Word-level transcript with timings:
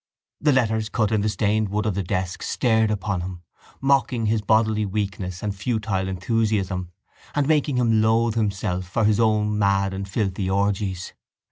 The 0.39 0.51
letters 0.51 0.89
cut 0.89 1.11
in 1.11 1.21
the 1.21 1.29
stained 1.29 1.69
wood 1.69 1.85
of 1.85 1.93
the 1.93 2.01
desk 2.01 2.41
stared 2.41 2.89
upon 2.89 3.21
him, 3.21 3.43
mocking 3.81 4.25
his 4.25 4.41
bodily 4.41 4.83
weakness 4.83 5.43
and 5.43 5.55
futile 5.55 6.07
enthusiasms 6.07 6.87
and 7.35 7.47
making 7.47 7.77
him 7.77 8.01
loathe 8.01 8.33
himself 8.33 8.87
for 8.89 9.03
his 9.03 9.19
own 9.19 9.59
mad 9.59 9.93
and 9.93 10.09
filthy 10.09 10.49
orgies. 10.49 11.13